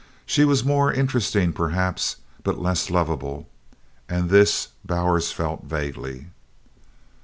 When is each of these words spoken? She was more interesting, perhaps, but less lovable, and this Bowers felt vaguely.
She 0.25 0.45
was 0.45 0.63
more 0.65 0.91
interesting, 0.91 1.53
perhaps, 1.53 2.15
but 2.41 2.57
less 2.57 2.89
lovable, 2.89 3.47
and 4.09 4.31
this 4.31 4.69
Bowers 4.83 5.31
felt 5.31 5.65
vaguely. 5.65 6.31